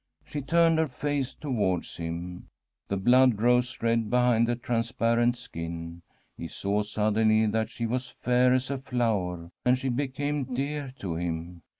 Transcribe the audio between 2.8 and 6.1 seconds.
The blood rose red behind the transparent skin.